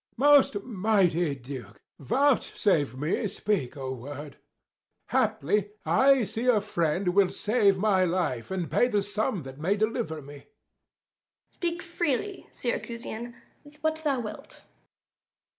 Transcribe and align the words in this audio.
_Æge. 0.03 0.17
Most 0.17 0.63
mighty 0.63 1.35
Duke, 1.35 1.79
vouchsafe 1.99 2.95
me 2.95 3.27
speak 3.27 3.75
a 3.75 3.91
word: 3.91 4.37
Haply 5.09 5.73
I 5.85 6.23
see 6.23 6.47
a 6.47 6.59
friend 6.59 7.09
will 7.09 7.29
save 7.29 7.77
my 7.77 8.03
life, 8.03 8.49
And 8.49 8.71
pay 8.71 8.87
the 8.87 9.03
sum 9.03 9.43
that 9.43 9.59
may 9.59 9.75
deliver 9.75 10.19
me. 10.23 10.37
Duke. 10.37 10.47
Speak 11.51 11.81
freely, 11.83 12.47
Syracusian, 12.51 13.35
what 13.81 13.97
thou 14.03 14.19
wilt. 14.21 14.63